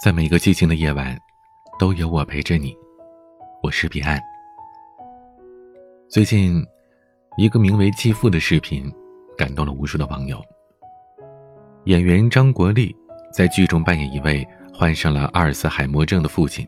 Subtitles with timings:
[0.00, 1.18] 在每个寂静的夜晚，
[1.76, 2.72] 都有我陪着你。
[3.64, 4.16] 我是彼岸。
[6.08, 6.64] 最近，
[7.36, 8.88] 一个名为《继父》的视频，
[9.36, 10.40] 感动了无数的网友。
[11.86, 12.94] 演员张国立
[13.32, 16.64] 在剧中扮演一位患上了阿尔茨海默症的父亲，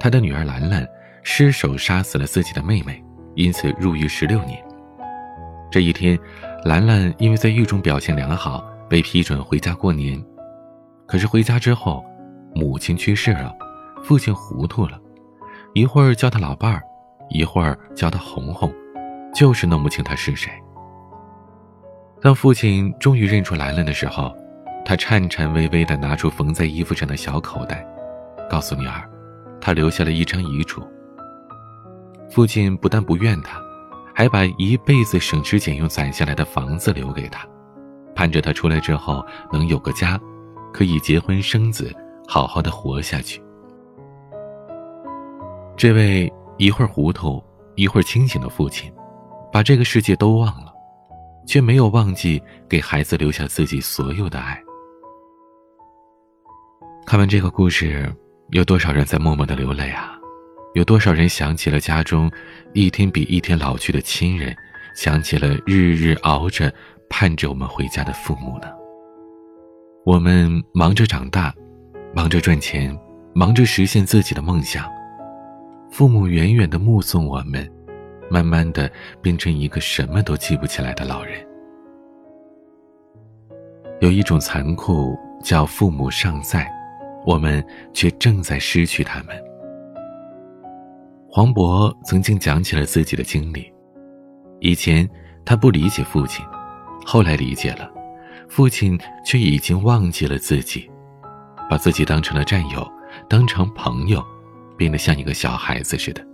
[0.00, 0.84] 他的女儿兰兰
[1.22, 3.00] 失手杀死了自己的妹妹，
[3.36, 4.60] 因此入狱十六年。
[5.70, 6.18] 这一天，
[6.64, 8.60] 兰兰因为在狱中表现良好，
[8.90, 10.20] 被批准回家过年。
[11.06, 12.04] 可是回家之后，
[12.54, 13.54] 母亲去世了，
[14.02, 14.98] 父亲糊涂了，
[15.74, 16.82] 一会儿叫他老伴儿，
[17.30, 18.72] 一会儿叫他红红，
[19.34, 20.50] 就是弄不清他是谁。
[22.20, 24.34] 当父亲终于认出来了的时候，
[24.84, 27.86] 他颤颤巍巍地拿出缝在衣服上的小口袋，
[28.50, 29.08] 告诉女儿，
[29.60, 30.82] 他留下了一张遗嘱。
[32.30, 33.60] 父亲不但不怨他，
[34.14, 37.46] 还把一辈子省吃俭用攒下来的房子留给他，
[38.14, 40.18] 盼着他出来之后能有个家。
[40.70, 41.92] 可以结婚生子，
[42.28, 43.42] 好好的活下去。
[45.74, 47.42] 这位一会儿糊涂
[47.74, 48.92] 一会儿清醒的父亲，
[49.50, 50.70] 把这个世界都忘了，
[51.46, 54.62] 却没有忘记给孩子留下自己所有的爱。
[57.06, 58.14] 看完这个故事，
[58.50, 60.14] 有多少人在默默的流泪啊？
[60.74, 62.30] 有多少人想起了家中
[62.74, 64.54] 一天比一天老去的亲人，
[64.94, 66.70] 想起了日日熬着
[67.08, 68.68] 盼着我们回家的父母呢？
[70.04, 71.54] 我们忙着长大，
[72.18, 72.98] 忙着赚钱，
[73.32, 74.90] 忙着实现自己的梦想。
[75.88, 77.64] 父母远远的目送我们，
[78.28, 78.90] 慢慢的
[79.22, 81.40] 变成一个什么都记不起来的老人。
[84.00, 86.68] 有一种残酷叫父母尚在，
[87.24, 89.28] 我们却正在失去他们。
[91.30, 93.72] 黄渤曾经讲起了自己的经历，
[94.58, 95.08] 以前
[95.44, 96.44] 他不理解父亲，
[97.06, 97.88] 后来理解了。
[98.48, 100.90] 父亲却已经忘记了自己，
[101.68, 102.86] 把自己当成了战友，
[103.28, 104.24] 当成朋友，
[104.76, 106.26] 变得像一个小孩子似的。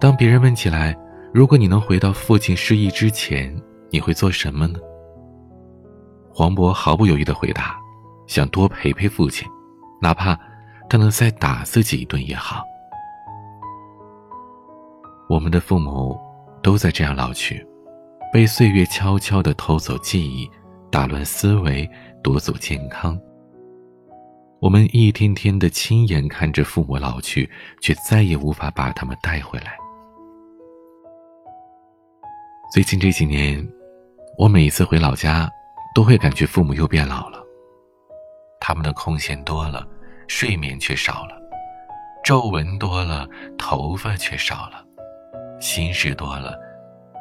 [0.00, 0.96] 当别人问起来，
[1.32, 3.54] 如果你能回到父亲失忆之前，
[3.90, 4.78] 你会做什么呢？
[6.32, 7.78] 黄渤毫不犹豫的回答
[8.26, 9.48] ：“想多陪陪父亲，
[10.00, 10.38] 哪怕
[10.88, 12.64] 他能再打自己一顿也好。”
[15.30, 16.18] 我们的父母
[16.62, 17.64] 都在这样老去，
[18.32, 20.50] 被岁月悄悄的偷走记忆。
[20.90, 21.90] 打乱思维，
[22.22, 23.18] 夺走健康。
[24.60, 27.48] 我们一天天的亲眼看着父母老去，
[27.80, 29.76] 却再也无法把他们带回来。
[32.72, 33.66] 最近这几年，
[34.38, 35.50] 我每一次回老家，
[35.94, 37.40] 都会感觉父母又变老了。
[38.58, 39.86] 他们的空闲多了，
[40.28, 41.36] 睡眠却少了；
[42.24, 43.28] 皱纹多了，
[43.58, 44.82] 头发却少了；
[45.60, 46.58] 心事多了，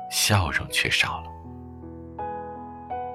[0.09, 1.27] 笑容却少了。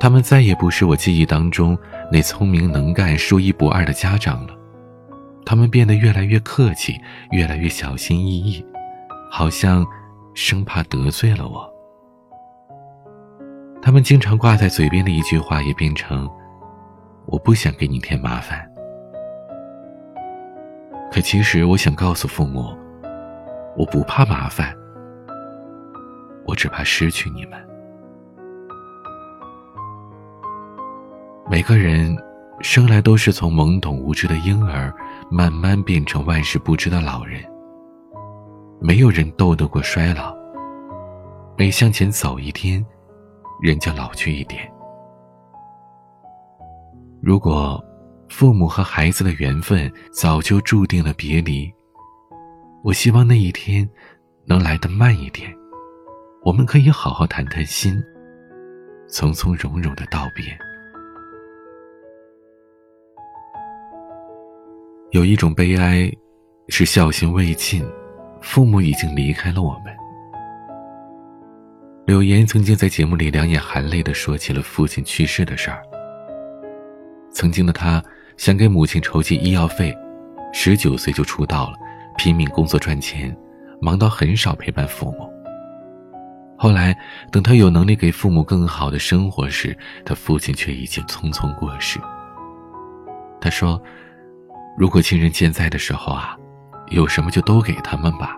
[0.01, 1.77] 他们再也不是我记忆当中
[2.11, 4.55] 那聪明能干、说一不二的家长了，
[5.45, 6.95] 他们变得越来越客气，
[7.33, 8.65] 越来越小心翼翼，
[9.31, 9.85] 好像
[10.35, 11.69] 生怕得罪了我。
[13.83, 16.29] 他们经常挂在嘴边的一句话也变成
[17.27, 18.65] “我不想给你添麻烦”。
[21.11, 22.77] 可其实我想告诉父母，
[23.77, 24.73] 我不怕麻烦，
[26.45, 27.68] 我只怕失去你们。
[31.51, 32.15] 每个人
[32.61, 34.95] 生来都是从懵懂无知的婴儿，
[35.31, 37.43] 慢慢变成万事不知的老人。
[38.83, 40.37] 没有人斗得过衰老。
[41.57, 42.85] 每向前走一天，
[43.63, 44.71] 人就老去一点。
[47.23, 47.83] 如果
[48.29, 51.73] 父母和孩子的缘分早就注定了别离，
[52.85, 53.89] 我希望那一天
[54.47, 55.51] 能来得慢一点，
[56.45, 57.99] 我们可以好好谈谈心，
[59.09, 60.45] 从从容容的道别。
[65.13, 66.13] 有一种悲哀，
[66.69, 67.83] 是孝心未尽，
[68.43, 69.85] 父母已经离开了我们。
[72.05, 75.83] 柳岩曾经在节目里两眼含泪的说起了父亲去世的事儿。
[77.31, 78.03] 曾经的他
[78.37, 79.97] 想给母亲筹集医药费，
[80.53, 81.77] 十九岁就出道了，
[82.19, 83.35] 拼命工作赚钱，
[83.81, 85.33] 忙到很少陪伴父母。
[86.59, 86.95] 后来
[87.33, 89.75] 等他有能力给父母更好的生活时，
[90.05, 91.99] 他父亲却已经匆匆过世。
[93.41, 93.83] 他说。
[94.79, 96.37] 如果亲人健在的时候啊，
[96.91, 98.37] 有什么就都给他们吧，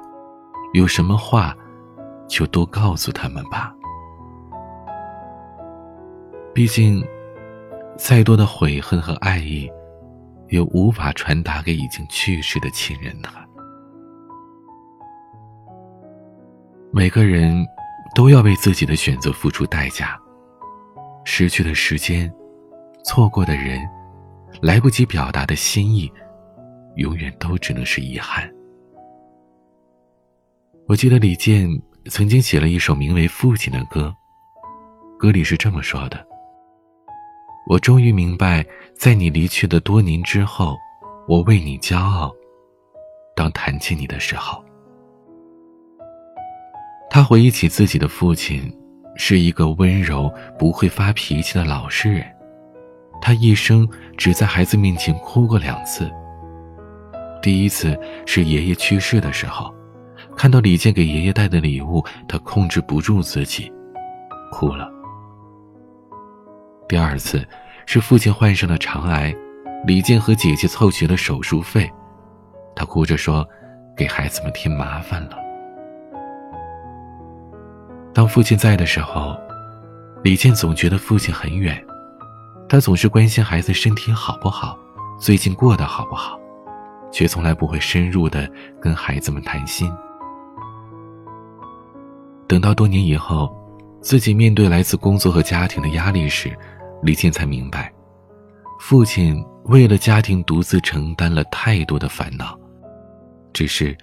[0.73, 1.55] 有什么话，
[2.27, 3.75] 就都告诉他们吧。
[6.55, 7.07] 毕竟，
[7.99, 9.71] 再多的悔恨和爱意，
[10.49, 13.29] 也无法传达给已经去世的亲人的。
[16.91, 17.67] 每个人
[18.15, 20.19] 都要为自己的选择付出代价，
[21.27, 22.33] 失去的时间，
[23.05, 23.79] 错过的人。
[24.61, 26.13] 来不及表达的心意，
[26.97, 28.51] 永远都只能是遗憾。
[30.87, 31.69] 我记得李健
[32.07, 34.15] 曾经写了一首名为《父亲》的歌，
[35.19, 36.27] 歌里是这么说的
[37.69, 38.65] ：“我终于明白，
[38.97, 40.77] 在你离去的多年之后，
[41.29, 42.33] 我为你骄傲。
[43.37, 44.63] 当谈起你的时候。”
[47.09, 48.77] 他回忆起自己的父亲，
[49.15, 52.25] 是一个温柔、不会发脾气的老实人。
[53.21, 56.11] 他一生只在孩子面前哭过两次。
[57.43, 59.75] 第一次是爷爷去世的时候，
[60.37, 63.73] 看到李健给爷爷带的礼物，他控制不住自己，
[64.53, 64.91] 哭了。
[66.89, 67.47] 第二次
[67.87, 69.35] 是父亲患上了肠癌，
[69.87, 71.91] 李健和姐姐凑齐了手术费，
[72.75, 73.47] 他哭着说
[73.97, 75.37] ：“给孩子们添麻烦了。”
[78.13, 79.39] 当父亲在的时候，
[80.25, 81.81] 李健总觉得父亲很远，
[82.69, 84.77] 他总是关心孩子身体好不好，
[85.21, 86.40] 最近过得好不好，
[87.11, 89.91] 却从来不会深入的跟孩子们谈心。
[92.47, 93.55] 等到多年以后，
[94.01, 96.57] 自己面对来自工作和家庭的压力时，
[97.03, 97.93] 李健才明白，
[98.81, 102.59] 父亲为了家庭独自承担了太多的烦恼，
[103.53, 103.97] 只是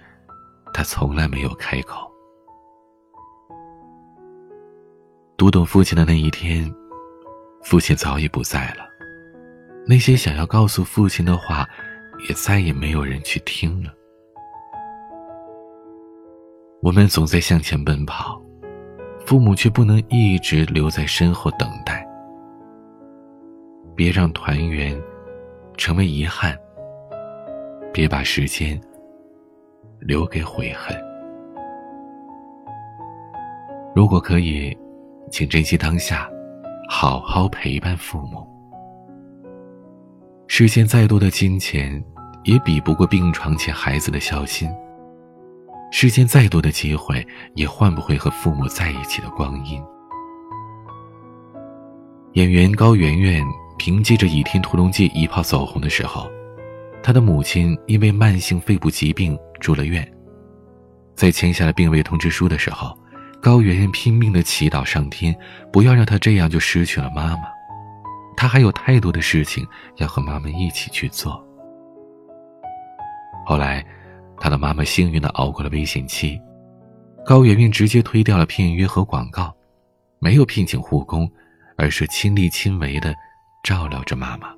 [0.72, 2.10] 他从来没有开口。
[5.36, 6.72] 读懂父亲的那一天，
[7.62, 8.88] 父亲早已不在了。
[9.86, 11.66] 那些想要告诉父亲的话，
[12.26, 13.92] 也再也没有人去听了。
[16.82, 18.40] 我们总在向前奔跑，
[19.26, 22.06] 父母却不能一直留在身后等待。
[23.94, 24.98] 别让团圆
[25.76, 26.56] 成为遗憾，
[27.92, 28.80] 别把时间
[30.00, 30.96] 留给悔恨。
[33.94, 34.76] 如果可以。
[35.30, 36.26] 请珍惜当下，
[36.88, 38.48] 好好陪伴父母。
[40.50, 42.02] 世间再多的金钱，
[42.42, 44.66] 也比不过病床前孩子的孝心；
[45.92, 47.24] 世间再多的机会，
[47.54, 49.80] 也换不回和父母在一起的光阴。
[52.32, 53.44] 演员高圆圆
[53.76, 56.26] 凭借着《倚天屠龙记》一炮走红的时候，
[57.02, 60.10] 她的母亲因为慢性肺部疾病住了院，
[61.14, 62.96] 在签下了病危通知书的时候。
[63.40, 65.32] 高圆圆拼命的祈祷上天，
[65.72, 67.42] 不要让她这样就失去了妈妈。
[68.38, 71.44] 她还有太多的事情要和妈妈一起去做。
[73.44, 73.84] 后来，
[74.38, 76.40] 她的妈妈幸运的熬过了危险期，
[77.26, 79.52] 高圆圆直接推掉了片约和广告，
[80.20, 81.28] 没有聘请护工，
[81.76, 83.12] 而是亲力亲为的
[83.64, 84.54] 照料着妈妈。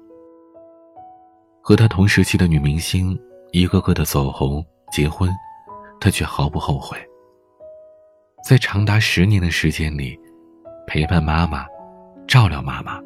[1.62, 3.18] 和她同时期的女明星
[3.50, 4.62] 一个个的走红
[4.92, 5.32] 结婚，
[5.98, 6.98] 她却毫不后悔。
[8.44, 10.20] 在长达十年的时间里，
[10.86, 11.64] 陪伴妈妈，
[12.28, 13.00] 照料妈妈，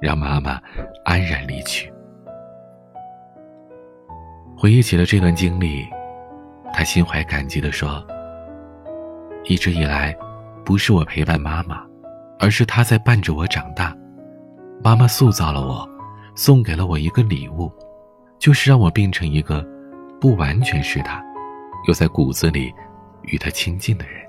[0.00, 0.60] 让妈妈
[1.04, 1.92] 安然离去。
[4.56, 5.86] 回忆起了这段经历，
[6.72, 8.04] 他心怀感激地说
[9.44, 10.16] ：“一直以来，
[10.64, 11.82] 不是我陪伴妈妈，
[12.38, 13.96] 而是她在伴着我长大。
[14.82, 15.88] 妈妈塑造了我，
[16.34, 17.72] 送给了我一个礼物，
[18.38, 19.66] 就是让我变成一个
[20.20, 21.22] 不完全是她，
[21.88, 22.72] 又在骨子里
[23.22, 24.19] 与她亲近的人。”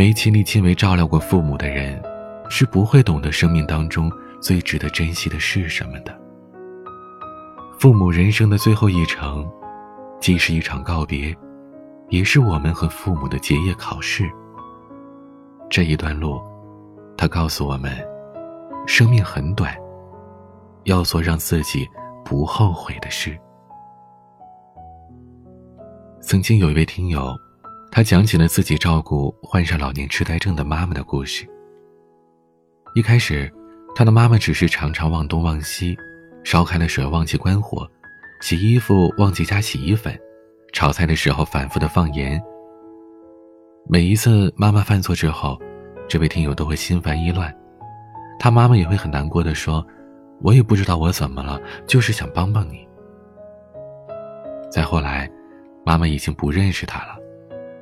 [0.00, 2.02] 没亲力亲为照料过父母的人，
[2.48, 4.10] 是不会懂得生命当中
[4.40, 6.18] 最值得珍惜的是什么的。
[7.78, 9.46] 父母人生的最后一程，
[10.18, 11.36] 既是一场告别，
[12.08, 14.26] 也是我们和父母的结业考试。
[15.68, 16.40] 这一段路，
[17.14, 17.92] 他告诉我们，
[18.86, 19.76] 生命很短，
[20.84, 21.86] 要做让自己
[22.24, 23.38] 不后悔的事。
[26.22, 27.36] 曾经有一位听友。
[27.92, 31.44] 他讲起了自己照顾患上老年痴呆症的妈妈的故事。
[32.94, 33.52] 一开始，
[33.94, 35.96] 他的妈妈只是常常忘东忘西，
[36.44, 37.88] 烧开了水忘记关火，
[38.40, 40.16] 洗衣服忘记加洗衣粉，
[40.72, 42.40] 炒菜的时候反复的放盐。
[43.88, 45.58] 每一次妈妈犯错之后，
[46.08, 47.52] 这位听友都会心烦意乱，
[48.38, 49.84] 他妈妈也会很难过的说
[50.42, 52.86] ：“我也不知道我怎么了，就是想帮帮你。”
[54.70, 55.28] 再后来，
[55.84, 57.19] 妈妈已经不认识他了。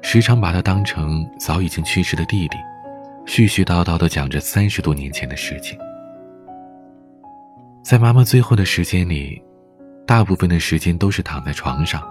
[0.00, 2.56] 时常把他当成早已经去世的弟弟，
[3.26, 5.78] 絮絮叨叨地讲着三十多年前的事情。
[7.82, 9.42] 在妈妈最后的时间里，
[10.06, 12.02] 大部分的时间都是躺在床上。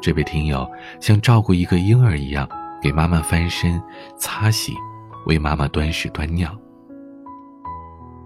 [0.00, 0.70] 这位听友
[1.00, 2.48] 像照顾一个婴儿一样，
[2.80, 3.80] 给妈妈翻身、
[4.16, 4.72] 擦洗，
[5.26, 6.54] 为妈妈端屎端尿。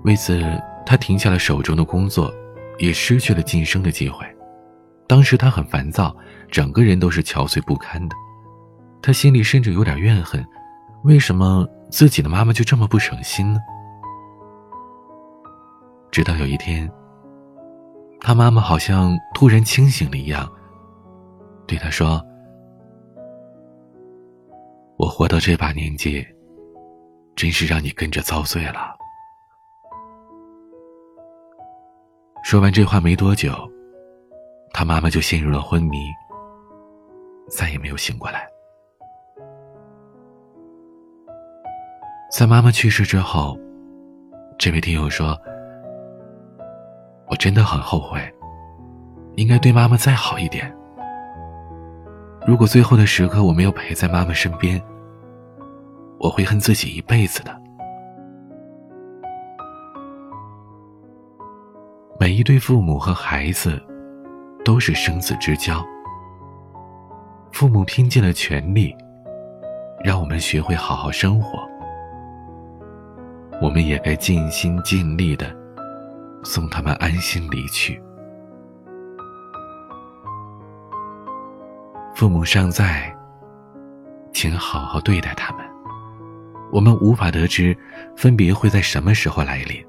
[0.05, 2.33] 为此，他停下了手中的工作，
[2.79, 4.27] 也失去了晋升的机会。
[5.07, 6.15] 当时他很烦躁，
[6.51, 8.17] 整个人都是憔悴不堪的。
[9.03, 10.47] 他心里甚至有点怨恨，
[11.03, 13.59] 为什么自己的妈妈就这么不省心呢？
[16.13, 16.89] 直到有一天，
[18.21, 20.49] 他妈妈好像突然清醒了一样，
[21.67, 22.25] 对他说
[24.97, 26.25] ：“我活到这把年纪，
[27.35, 28.95] 真是让你跟着遭罪了。”
[32.45, 33.53] 说完这话没多久，
[34.73, 36.09] 他妈妈就陷入了昏迷，
[37.49, 38.47] 再也没有醒过来。
[42.33, 43.59] 在妈妈去世之后，
[44.59, 45.39] 这位听友说
[47.29, 48.19] ：“我真的很后悔，
[49.37, 50.75] 应该对妈妈再好一点。
[52.47, 54.83] 如果最后的时刻我没有陪在妈妈身边，
[56.19, 57.55] 我会恨自己一辈子的。”
[62.19, 63.79] 每一对父母和孩子，
[64.65, 65.85] 都是生死之交。
[67.53, 68.97] 父母拼尽了全力，
[70.03, 71.71] 让我们学会好好生活。
[73.63, 75.57] 我们也该尽心尽力的
[76.43, 78.03] 送他们安心离去。
[82.13, 83.17] 父母尚在，
[84.33, 85.65] 请好好对待他们。
[86.73, 87.77] 我们无法得知
[88.17, 89.81] 分别会在什么时候来临，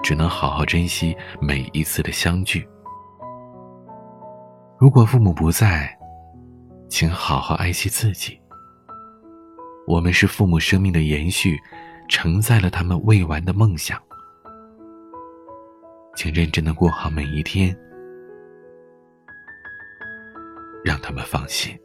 [0.00, 2.64] 只能好好珍惜每一次的相聚。
[4.78, 5.92] 如果父母不在，
[6.88, 8.40] 请好好爱惜自己。
[9.88, 11.58] 我们是父母生命的延续。
[12.08, 14.00] 承载了他们未完的梦想，
[16.14, 17.76] 请认真的过好每一天，
[20.84, 21.76] 让他们放心。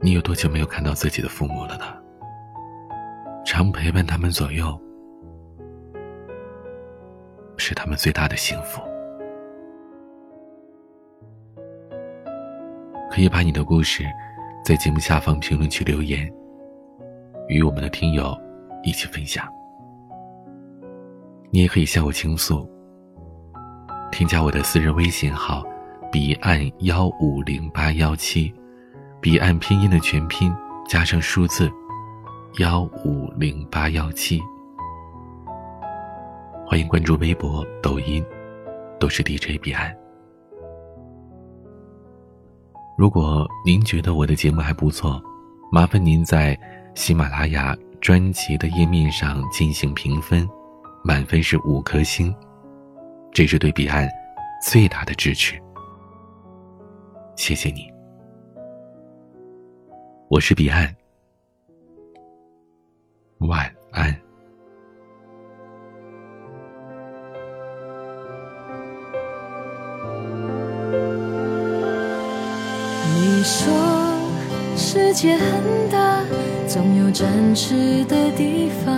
[0.00, 1.84] 你有多久没有看到自己的父母了呢？
[3.44, 4.80] 常陪伴他们左右，
[7.56, 8.80] 是他们最大的幸福。
[13.10, 14.04] 可以把你的故事。
[14.62, 16.30] 在节目下方评论区留言，
[17.48, 18.36] 与我们的听友
[18.82, 19.48] 一起分享。
[21.50, 22.68] 你也可以向我倾诉。
[24.12, 25.64] 添加我的私人微信号：
[26.12, 28.52] 彼岸幺五零八幺七，
[29.20, 30.54] 彼岸拼音的全拼
[30.88, 31.70] 加上数字
[32.58, 34.40] 幺五零八幺七。
[36.66, 38.24] 欢迎关注微博、抖音，
[39.00, 39.92] 都是 DJ 彼岸。
[43.00, 45.18] 如果您觉得我的节目还不错，
[45.72, 46.54] 麻烦您在
[46.94, 50.46] 喜马拉雅专辑的页面上进行评分，
[51.02, 52.30] 满分是五颗星，
[53.32, 54.06] 这是对彼岸
[54.62, 55.58] 最大的支持。
[57.36, 57.90] 谢谢你，
[60.28, 60.94] 我是彼岸，
[63.38, 64.14] 晚安。
[73.40, 73.72] 你说
[74.76, 76.20] 世界很大，
[76.68, 78.94] 总有展翅的地方，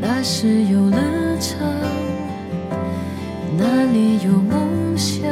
[0.00, 0.98] 那是游乐
[1.38, 1.60] 场，
[3.56, 5.22] 那里有梦想。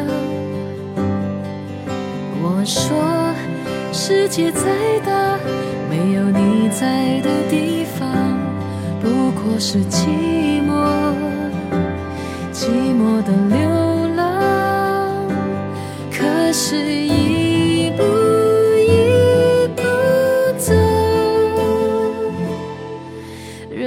[2.41, 3.35] 我说
[3.93, 4.71] 世界再
[5.05, 5.37] 大，
[5.91, 8.09] 没有你在的地方，
[9.01, 10.87] 不过是寂寞，
[12.53, 15.27] 寂寞的流浪。
[16.17, 17.13] 可是。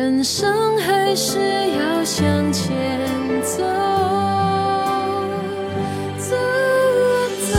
[0.06, 1.40] 人生还是
[1.72, 2.70] 要向前
[3.42, 3.64] 走
[6.20, 7.10] 走啊
[7.50, 7.58] 走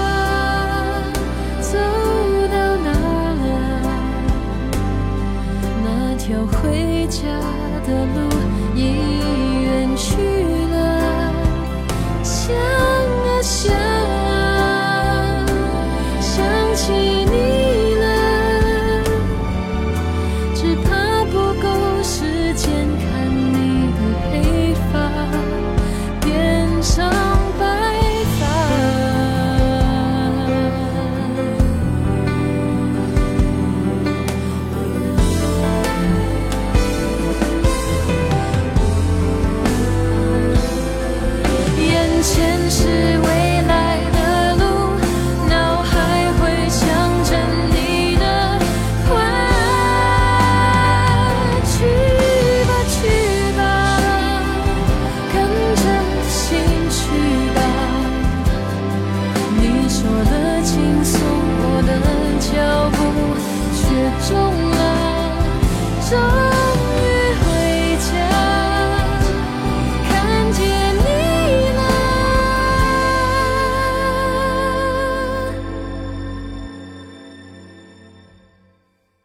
[0.00, 0.02] 啊
[1.60, 1.78] 走
[2.50, 2.90] 到哪
[3.40, 3.46] 了
[5.84, 5.86] 那
[6.18, 7.22] 条回家
[7.86, 8.18] 的路
[8.74, 8.80] 已
[9.62, 10.16] 远去
[10.72, 10.74] 了
[12.24, 14.15] 想啊想
[22.56, 22.95] 见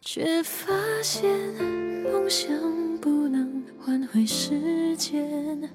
[0.04, 0.68] 却发
[1.04, 1.24] 现
[2.04, 2.50] 梦想
[3.00, 5.70] 不能换回时间，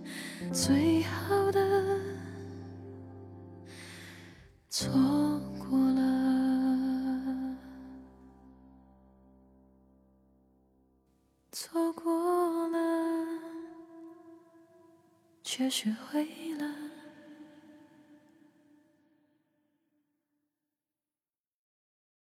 [0.52, 2.00] 最好的
[4.68, 4.90] 错
[5.58, 7.56] 过了，
[11.52, 12.78] 错过了，
[15.44, 16.45] 却学会。